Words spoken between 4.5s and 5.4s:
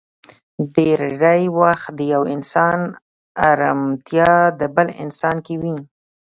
په بل انسان